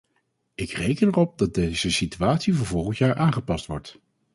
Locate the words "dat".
1.37-1.53